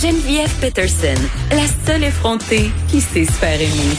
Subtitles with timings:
[0.00, 3.94] Geneviève Peterson, la seule effrontée qui sait se faire aimer.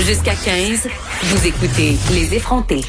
[0.00, 0.88] Jusqu'à 15,
[1.24, 2.80] vous écoutez Les effrontés.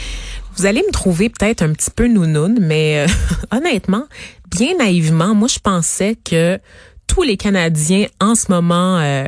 [0.55, 3.07] Vous allez me trouver peut-être un petit peu nounoun, mais euh,
[3.51, 4.05] honnêtement,
[4.49, 6.57] bien naïvement, moi je pensais que
[7.17, 9.25] tous les Canadiens en ce moment euh,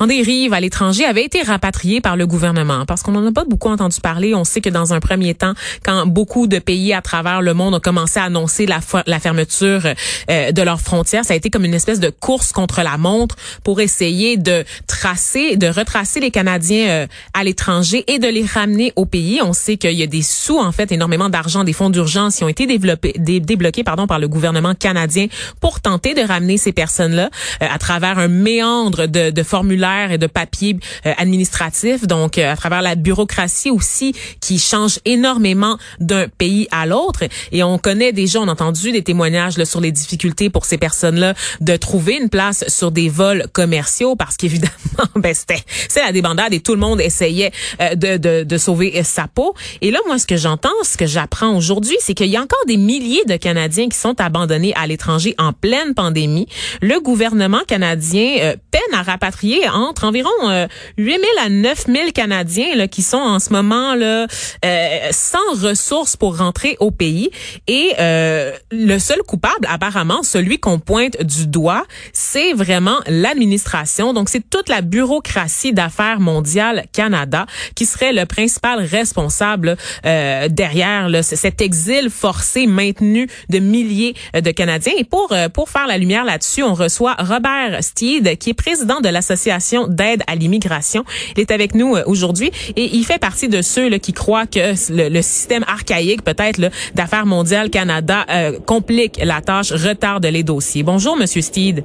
[0.00, 3.44] en dérive à l'étranger avaient été rapatriés par le gouvernement parce qu'on n'en a pas
[3.44, 4.34] beaucoup entendu parler.
[4.34, 5.52] On sait que dans un premier temps,
[5.84, 8.80] quand beaucoup de pays à travers le monde ont commencé à annoncer la,
[9.20, 9.82] fermeture
[10.30, 13.36] euh, de leurs frontières, ça a été comme une espèce de course contre la montre
[13.62, 18.92] pour essayer de tracer, de retracer les Canadiens euh, à l'étranger et de les ramener
[18.96, 19.40] au pays.
[19.44, 22.42] On sait qu'il y a des sous, en fait, énormément d'argent, des fonds d'urgence qui
[22.42, 25.28] ont été développés, débloqués pardon, par le gouvernement canadien
[25.60, 27.27] pour tenter de ramener ces personnes-là
[27.62, 32.52] euh, à travers un méandre de, de formulaires et de papiers euh, administratifs, donc euh,
[32.52, 37.24] à travers la bureaucratie aussi qui change énormément d'un pays à l'autre.
[37.52, 40.78] Et on connaît déjà, on a entendu des témoignages là, sur les difficultés pour ces
[40.78, 44.72] personnes-là de trouver une place sur des vols commerciaux parce qu'évidemment,
[45.16, 49.26] ben, c'était c'est la débandade et tout le monde essayait de, de, de sauver sa
[49.26, 49.54] peau.
[49.80, 52.64] Et là, moi, ce que j'entends, ce que j'apprends aujourd'hui, c'est qu'il y a encore
[52.66, 56.46] des milliers de Canadiens qui sont abandonnés à l'étranger en pleine pandémie.
[56.80, 61.86] Le gouvernement gouvernement canadien euh, peine à rapatrier entre environ euh, 8 000 à 9
[61.88, 64.28] 000 Canadiens là, qui sont en ce moment là
[64.64, 67.30] euh, sans ressources pour rentrer au pays.
[67.66, 74.12] Et euh, le seul coupable, apparemment, celui qu'on pointe du doigt, c'est vraiment l'administration.
[74.12, 81.22] Donc, c'est toute la bureaucratie d'affaires mondiales Canada qui serait le principal responsable derrière là,
[81.24, 84.92] cet exil forcé maintenu de milliers de Canadiens.
[84.96, 89.08] Et pour pour faire la lumière là-dessus, on reçoit Robert Steed, qui est président de
[89.08, 91.04] l'Association d'aide à l'immigration.
[91.36, 94.46] Il est avec nous euh, aujourd'hui et il fait partie de ceux là, qui croient
[94.46, 96.60] que le, système archaïque, peut-être
[96.94, 100.82] d'Affaires mondiales Canada, euh, complique la tâche, retarde les dossiers.
[100.82, 101.84] Bonjour, Monsieur Steed.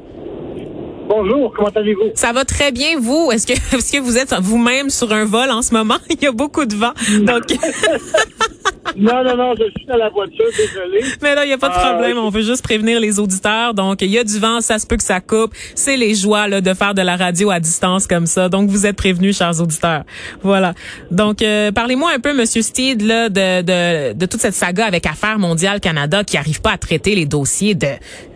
[1.08, 2.12] Bonjour, comment allez-vous?
[2.16, 3.30] Ça va très bien, vous?
[3.32, 5.98] Est-ce que, est-ce que vous êtes vous-même sur un vol en ce moment?
[6.10, 6.94] Il y a beaucoup de vent.
[7.20, 7.44] Donc.
[8.98, 11.02] Non, non, non, je suis dans la voiture, désolé.
[11.22, 12.18] Mais là, il n'y a pas de euh, problème.
[12.18, 13.74] On veut juste prévenir les auditeurs.
[13.74, 15.54] Donc, il y a du vent, ça se peut que ça coupe.
[15.76, 18.50] C'est les joies là, de faire de la radio à distance comme ça.
[18.50, 20.04] Donc, vous êtes prévenus, chers auditeurs.
[20.42, 20.74] Voilà.
[21.12, 25.06] Donc, euh, parlez-moi un peu, Monsieur Steed, là, de, de, de toute cette saga avec
[25.06, 27.88] Affaires mondiales Canada qui arrive pas à traiter les dossiers de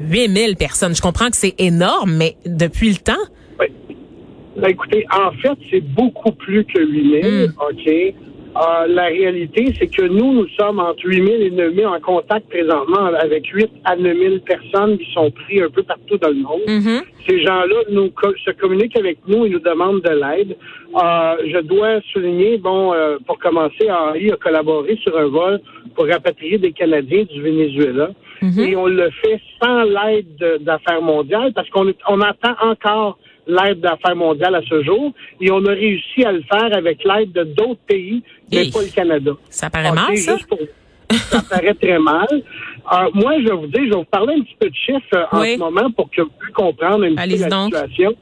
[0.02, 0.96] 8000 personnes.
[0.96, 3.14] Je comprends que c'est énorme, mais depuis le temps?
[3.60, 3.68] Oui.
[4.58, 7.54] Ben, écoutez, en fait, c'est beaucoup plus que 8000, mm.
[7.60, 8.16] OK?
[8.58, 12.00] Euh, la réalité, c'est que nous, nous sommes entre 8 000 et 9 000 en
[12.00, 16.30] contact présentement avec 8 à 9 000 personnes qui sont prises un peu partout dans
[16.30, 16.62] le monde.
[16.68, 17.02] Mm-hmm.
[17.28, 18.12] Ces gens-là nous
[18.44, 20.58] se communiquent avec nous et nous demandent de l'aide.
[20.96, 25.60] Euh, je dois souligner, bon, euh, pour commencer, Henri a collaboré sur un vol
[25.94, 28.10] pour rapatrier des Canadiens du Venezuela.
[28.42, 28.70] Mm-hmm.
[28.70, 34.16] Et on le fait sans l'aide d'affaires mondiales parce qu'on on attend encore l'aide d'affaires
[34.16, 37.80] mondiales à ce jour et on a réussi à le faire avec l'aide de d'autres
[37.88, 39.32] pays, mais pas le Canada.
[39.50, 40.38] Ça paraît mal, ça?
[41.10, 42.28] ça paraît très mal.
[42.32, 45.16] Euh, moi, je vais vous dire, je vais vous parler un petit peu de chiffres
[45.16, 48.16] euh, en ce moment pour que vous puissiez comprendre un petit peu la situation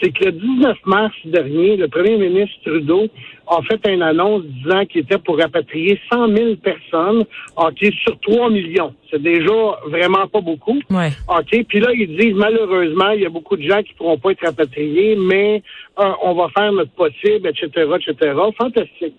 [0.00, 3.06] c'est que le 19 mars dernier, le premier ministre Trudeau
[3.46, 7.24] a fait une annonce disant qu'il était pour rapatrier 100 000 personnes,
[7.56, 8.94] OK, sur 3 millions.
[9.10, 10.78] C'est déjà vraiment pas beaucoup.
[10.90, 11.10] Ouais.
[11.28, 14.32] OK, puis là, ils disent, malheureusement, il y a beaucoup de gens qui pourront pas
[14.32, 15.62] être rapatriés, mais
[15.98, 18.32] euh, on va faire notre possible, etc., etc.
[18.58, 19.14] Fantastique.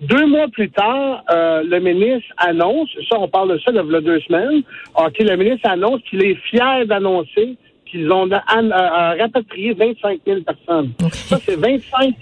[0.00, 3.78] Deux mois plus tard, euh, le ministre annonce, ça, on parle de ça il y
[3.78, 4.62] a deux semaines,
[4.96, 7.56] OK, le ministre annonce qu'il est fier d'annoncer
[7.90, 10.92] qu'ils ont rapatrié 25 000 personnes.
[11.12, 12.14] Ça, c'est 25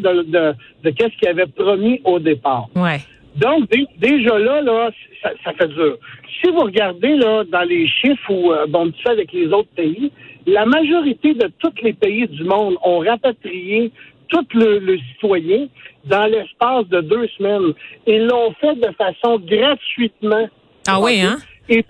[0.00, 2.66] de, de, de qu'est-ce qu'ils avaient promis au départ.
[2.74, 3.00] Ouais.
[3.36, 4.90] Donc, déjà là, là
[5.22, 5.96] ça, ça, fait dur.
[6.40, 10.12] Si vous regardez là dans les chiffres euh, bon, ça avec les autres pays,
[10.46, 13.90] la majorité de tous les pays du monde ont rapatrié
[14.28, 15.66] tout le, le citoyen
[16.04, 17.72] dans l'espace de deux semaines.
[18.06, 20.48] Ils l'ont fait de façon gratuitement.
[20.86, 21.38] Ah oui, hein?
[21.68, 21.84] Et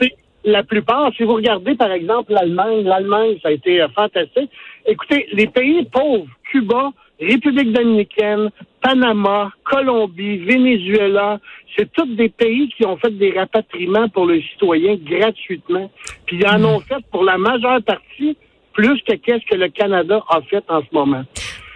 [0.44, 4.50] la plupart, si vous regardez par exemple l'Allemagne, l'Allemagne, ça a été euh, fantastique.
[4.86, 8.50] Écoutez, les pays pauvres, Cuba, République dominicaine,
[8.82, 11.40] Panama, Colombie, Venezuela,
[11.76, 15.90] c'est tous des pays qui ont fait des rapatriements pour les citoyens gratuitement.
[16.26, 16.64] Puis ils en hmm.
[16.66, 18.36] ont fait pour la majeure partie
[18.72, 21.24] plus que qu'est-ce que le Canada a fait en ce moment.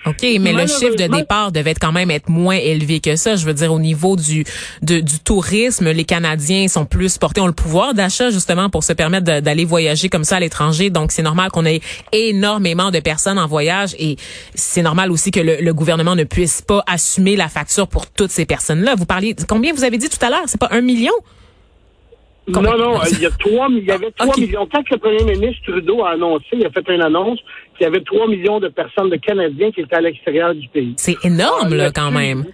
[0.06, 3.36] OK, mais le chiffre de départ devait quand même être moins élevé que ça.
[3.36, 4.44] Je veux dire, au niveau du,
[4.82, 9.40] du tourisme, les Canadiens sont plus portés, ont le pouvoir d'achat justement pour se permettre
[9.40, 10.90] d'aller voyager comme ça à l'étranger.
[10.90, 11.80] Donc, c'est normal qu'on ait
[12.12, 14.16] énormément de personnes en voyage et
[14.54, 18.46] c'est normal aussi que le, gouvernement ne puisse pas assumer la facture pour toutes ces
[18.46, 18.94] personnes-là.
[18.94, 20.44] Vous parliez, combien vous avez dit tout à l'heure?
[20.46, 21.12] C'est pas un million?
[22.48, 24.66] Non, non, il y a trois, il y avait trois millions.
[24.72, 27.38] Quand le premier ministre Trudeau a annoncé, il a fait une annonce
[27.76, 30.94] qu'il y avait trois millions de personnes, de Canadiens qui étaient à l'extérieur du pays.
[30.96, 32.46] C'est énorme, là, quand même.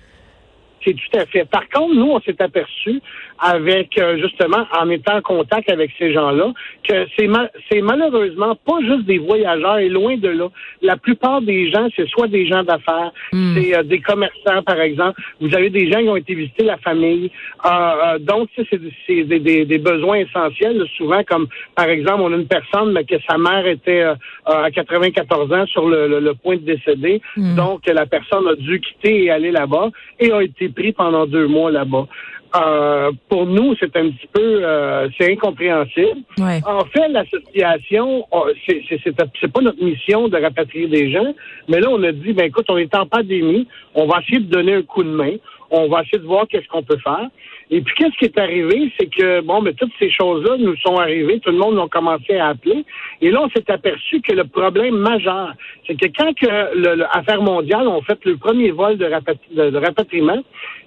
[0.85, 1.45] C'est tout à fait.
[1.47, 3.01] Par contre, nous, on s'est aperçu
[3.41, 6.53] avec euh, justement en étant en contact avec ces gens-là
[6.89, 7.29] que c'est
[7.71, 10.49] c'est malheureusement pas juste des voyageurs et loin de là.
[10.83, 13.55] La plupart des gens, c'est soit des gens d'affaires, hmm.
[13.57, 15.21] c'est euh, des commerçants par exemple.
[15.41, 17.31] Vous avez des gens qui ont été visiter la famille.
[17.65, 22.47] Euh, donc c'est des, des, des, besoins essentiels souvent comme par exemple on a une
[22.47, 24.05] personne mais que sa mère était
[24.47, 27.21] à 94 ans sur le, le, point de décéder.
[27.37, 27.55] Hmm.
[27.57, 29.91] Donc la personne a dû quitter et aller là-bas
[30.21, 32.07] et a été pris pendant deux mois là-bas.
[32.57, 36.21] Euh, pour nous, c'est un petit peu, euh, c'est incompréhensible.
[36.39, 41.35] En fait, l'association, oh, c'est, pas notre mission de rapatrier des gens,
[41.69, 44.51] mais là, on a dit, ben écoute, on est en pandémie, on va essayer de
[44.51, 45.35] donner un coup de main,
[45.71, 47.29] on va essayer de voir qu'est-ce qu'on peut faire.
[47.71, 50.97] Et puis, qu'est-ce qui est arrivé, c'est que, bon, mais toutes ces choses-là nous sont
[50.97, 52.85] arrivées, tout le monde a commencé à appeler,
[53.21, 55.55] et là, on s'est aperçu que le problème majeur,
[55.89, 59.07] c'est que quand que l'affaire mondiale ont fait le premier vol de,
[59.55, 60.41] de rapatriement,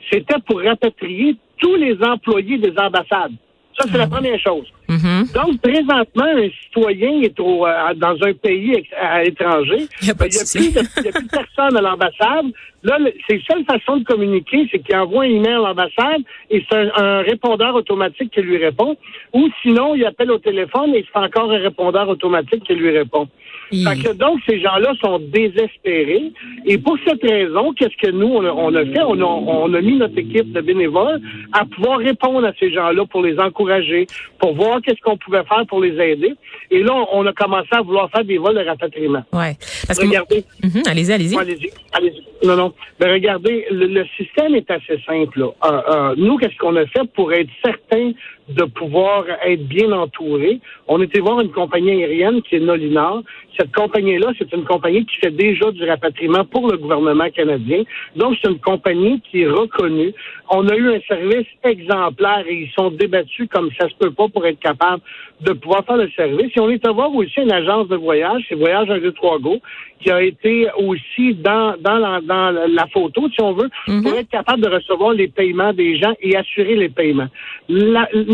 [0.10, 3.34] c'était pour rapatrier tous les employés des ambassades.
[3.78, 4.66] Ça, c'est la ah première chose.
[4.90, 5.34] Mm-hmm.
[5.34, 9.88] Donc, présentement, un citoyen est au, euh, dans un pays à, l'étranger.
[10.02, 12.48] Il n'y a, plus de, plus personne à l'ambassade.
[12.88, 12.98] Là,
[13.28, 16.90] c'est la seule façon de communiquer, c'est qu'il envoie un email à l'ambassade et c'est
[16.96, 18.96] un, répondeur automatique qui lui répond.
[19.34, 23.28] Ou sinon, il appelle au téléphone et c'est encore un répondeur automatique qui lui répond.
[23.72, 26.32] que, donc, ces gens-là sont désespérés.
[26.66, 29.02] Et pour cette raison, qu'est-ce que nous, on a, fait?
[29.02, 31.20] On a, on a mis notre équipe de bénévoles
[31.52, 34.08] à pouvoir répondre à ces gens-là pour les encourager,
[34.40, 36.36] pour voir qu'est-ce qu'on pouvait faire pour les aider.
[36.72, 39.24] Et là, on a commencé à vouloir faire des vols de rapatriement.
[39.34, 39.58] Ouais.
[39.86, 40.46] Parce regardez.
[40.64, 41.38] Mhm, allez-y, allez-y.
[41.38, 42.24] allez-y, allez-y.
[42.46, 42.74] Non, non.
[43.00, 45.42] Mais regardez, le, système est assez simple.
[45.42, 48.12] Euh, euh, nous, qu'est-ce qu'on a fait pour être certain
[48.50, 50.60] de pouvoir être bien entouré?
[50.88, 53.22] On était voir une compagnie aérienne qui est Nolinar.
[53.60, 57.84] Cette compagnie-là, c'est une compagnie qui fait déjà du rapatriement pour le gouvernement canadien.
[58.16, 60.14] Donc, c'est une compagnie qui est reconnue.
[60.50, 64.28] On a eu un service exemplaire et ils sont débattus comme ça se peut pas
[64.28, 65.02] pour être capable
[65.42, 66.52] de pouvoir faire le service.
[66.56, 69.40] Et on est à voir aussi une agence de voyage, c'est Voyage 1, 2, 3
[69.40, 69.60] Go,
[70.00, 74.04] qui a été aussi dans, dans, la, dans la photo, si on veut, mhm.
[74.04, 77.30] pour être capable de recevoir les paiements des gens et assurer les paiements.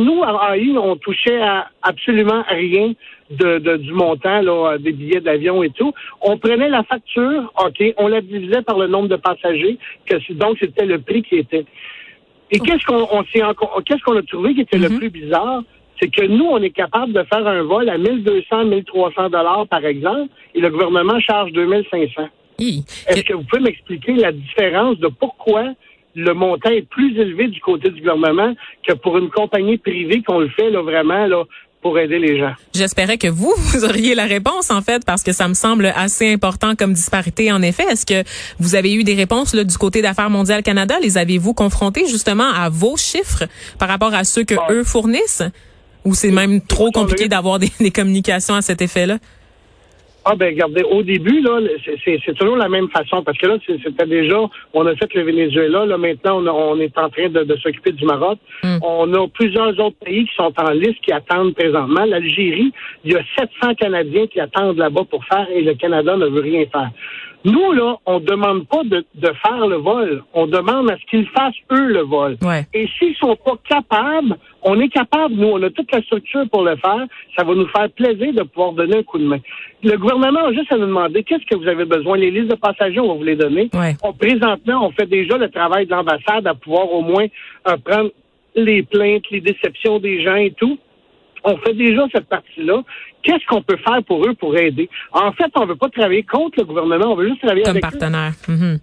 [0.03, 2.93] Nous, à AI, on touchait à absolument rien
[3.29, 5.93] de, du montant là, des billets d'avion et tout.
[6.21, 10.57] On prenait la facture, OK, on la divisait par le nombre de passagers, que donc
[10.59, 11.65] c'était le prix qui était.
[12.51, 12.63] Et oh.
[12.63, 14.99] qu'est-ce qu'on on qu'est-ce qu'on a trouvé qui était le mhm.
[14.99, 15.63] plus bizarre?
[16.01, 19.85] c'est que nous, on est capable de faire un vol à 1200, 1300 dollars par
[19.85, 22.23] exemple, et le gouvernement charge 2500.
[22.59, 25.73] Est-ce que vous pouvez m'expliquer la différence de pourquoi
[26.15, 28.53] le montant est plus élevé du côté du gouvernement
[28.87, 31.43] que pour une compagnie privée qu'on le fait là, vraiment là,
[31.83, 32.53] pour aider les gens.
[32.73, 36.31] J'espérais que vous, vous auriez la réponse, en fait, parce que ça me semble assez
[36.31, 37.83] important comme disparité, en effet.
[37.83, 38.27] Est-ce que
[38.59, 40.95] vous avez eu des réponses là, du côté d'Affaires mondiales Canada?
[41.03, 43.43] Les avez-vous confrontés justement à vos chiffres
[43.77, 45.43] par rapport à ceux que eux fournissent?
[46.05, 49.19] Ou c'est même trop compliqué d'avoir des, communications à cet effet-là?
[50.25, 51.59] Ah ben regardez, au début, là,
[52.05, 54.39] c'est toujours la même façon, parce que là, c'était déjà,
[54.73, 58.39] on a fait le Venezuela, là, maintenant, on, est en train de, s'occuper du Maroc.
[58.63, 58.77] Hmm.
[58.81, 62.05] On a plusieurs autres pays qui sont en liste, qui attendent présentement.
[62.05, 62.71] L'Algérie,
[63.03, 66.41] il y a 700 Canadiens qui attendent là-bas pour faire, et le Canada ne veut
[66.41, 66.89] rien faire.
[67.45, 70.23] Nous, là, on demande pas de, de faire le vol.
[70.33, 72.37] On demande à ce qu'ils fassent, eux, le vol.
[72.73, 76.63] Et s'ils sont pas capables, on est capable, nous, on a toute la structure pour
[76.63, 77.05] le faire.
[77.37, 79.39] Ça va nous faire plaisir de pouvoir donner un coup de main.
[79.83, 82.15] Le gouvernement a juste à nous demander qu'est-ce que vous avez besoin?
[82.17, 83.69] Les listes de passagers, on va vous les donner.
[84.03, 87.25] On, présentement, on fait déjà le travail de l'ambassade à pouvoir au moins
[87.67, 88.11] euh, prendre
[88.55, 90.77] les plaintes, les déceptions des gens et tout
[91.43, 92.83] on fait déjà cette partie-là.
[93.21, 94.89] Qu'est-ce qu'on peut faire pour eux pour aider?
[95.11, 97.79] En fait, on ne veut pas travailler contre le gouvernement, on veut juste travailler Comme
[97.79, 98.33] partenaire.
[98.47, 98.79] Mm-hmm.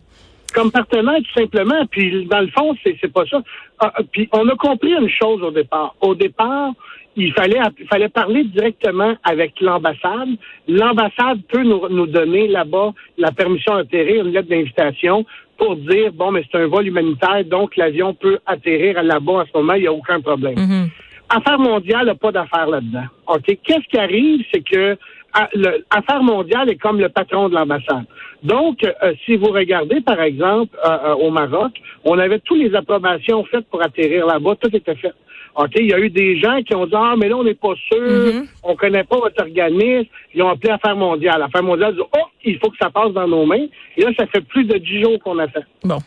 [0.54, 1.86] Comme partenaire, tout simplement.
[1.90, 3.40] Puis, dans le fond, c'est, pas ça.
[3.78, 5.94] Ah, ah, puis, on a compris une chose au départ.
[6.00, 6.72] Au départ,
[7.16, 10.30] il fallait, il fallait parler directement avec l'ambassade.
[10.66, 15.24] L'ambassade peut nous, nous donner là-bas la permission d'atterrir, une lettre d'invitation
[15.56, 19.58] pour dire, bon, mais c'est un vol humanitaire, donc l'avion peut atterrir là-bas à ce
[19.58, 20.54] moment, il n'y a aucun problème.
[20.54, 20.88] Mm-hmm.
[21.30, 23.04] Affaires mondiales n'a pas d'affaires là-dedans.
[23.28, 23.44] OK?
[23.62, 24.98] Qu'est-ce qui arrive, c'est que
[25.32, 25.48] ah,
[25.90, 28.04] Affaires mondiales est comme le patron de l'ambassade.
[28.42, 31.72] Donc, euh, si vous regardez, par exemple, euh, euh, au Maroc,
[32.04, 35.12] on avait toutes les approbations faites pour atterrir là-bas, tout était fait.
[35.56, 37.54] OK, il y a eu des gens qui ont dit Ah, mais là, on n'est
[37.54, 38.48] pas sûr, mm-hmm.
[38.64, 40.08] on connaît pas votre organisme.
[40.34, 41.42] Ils ont appelé Affaires mondiales.
[41.42, 43.66] Affaires mondiales dit Oh, il faut que ça passe dans nos mains.
[43.96, 45.60] Et là, ça fait plus de dix jours qu'on attend.
[45.84, 45.98] Bon,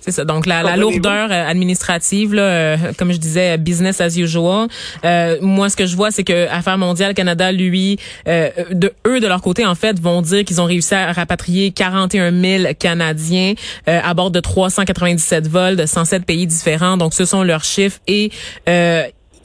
[0.00, 0.24] c'est ça.
[0.24, 4.68] Donc la, la lourdeur euh, administrative, là, euh, comme je disais, business as usual.
[5.04, 9.26] Euh, moi, ce que je vois, c'est que Affaires mondiales Canada, lui, de eux de
[9.26, 13.54] leur côté, en fait, vont dire qu'ils ont réussi à rapatrier 41 000 Canadiens
[13.86, 16.96] à bord de 397 vols de 107 pays différents.
[16.96, 18.30] Donc, ce sont leurs chiffres et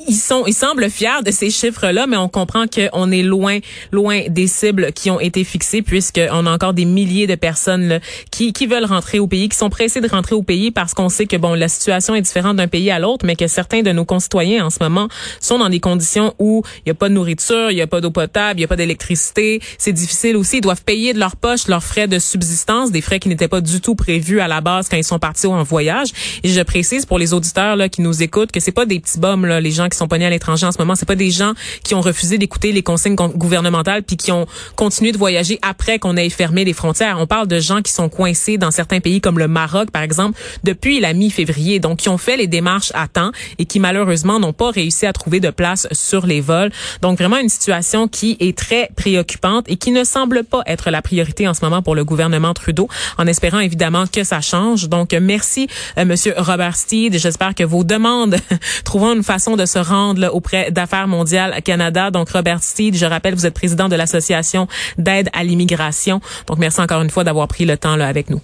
[0.08, 3.60] ils sont, ils semblent fiers de ces chiffres-là, mais on comprend qu'on est loin,
[3.92, 8.00] loin des cibles qui ont été fixées, puisqu'on a encore des milliers de personnes là,
[8.32, 11.10] qui, qui veulent rentrer au pays, qui sont pressées de rentrer au pays parce qu'on
[11.10, 13.92] sait que bon, la situation est différente d'un pays à l'autre, mais que certains de
[13.92, 15.08] nos concitoyens en ce moment
[15.40, 18.02] sont dans des conditions où il n'y a pas de nourriture, il n'y a pas
[18.02, 19.62] d'eau potable, il n'y a pas d'électricité.
[19.78, 20.58] C'est difficile aussi.
[20.58, 23.62] Ils doivent payer de leur poche leurs frais de subsistance, des frais qui n'étaient pas
[23.62, 26.10] du tout prévus à la base quand ils sont partis en voyage.
[26.44, 29.20] Et je précise pour les auditeurs là, qui nous écoutent que c'est pas des petits
[29.20, 30.96] bums là, les gens qui sont pognés à l'étranger en ce moment.
[30.96, 34.46] C'est pas des gens qui ont refusé d'écouter les consignes gouvernementales puis qui ont
[34.76, 37.18] continué de voyager après qu'on ait fermé les frontières.
[37.20, 40.40] On parle de gens qui sont coincés dans certains pays comme le Maroc, par exemple,
[40.64, 41.80] depuis la mi-février.
[41.80, 45.14] Donc, qui ont fait les démarches à temps et qui malheureusement n'ont pas réussi à
[45.14, 46.72] trouver de place sur les vols.
[47.02, 51.02] Donc, vraiment une situation qui est très préoccupante et qui ne semble pas être la
[51.02, 54.90] priorité en ce moment pour le gouvernement Trudeau, en espérant évidemment que ça change.
[54.90, 57.18] Donc, merci, euh, Monsieur Robert Steed.
[57.18, 58.38] J'espère que vos demandes
[58.84, 62.12] trouveront une façon de se rendre auprès d'Affaires mondiales Canada.
[62.12, 66.22] Donc, Robert Steed, je rappelle, vous êtes président de l'Association d'aide à l'immigration.
[66.48, 68.42] Donc, merci encore une fois d'avoir pris le temps là avec nous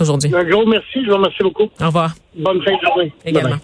[0.00, 0.34] aujourd'hui.
[0.34, 1.04] Un gros merci.
[1.04, 1.68] Je vous remercie beaucoup.
[1.80, 2.14] Au revoir.
[2.36, 3.12] Bonne fin de journée.
[3.24, 3.56] Également.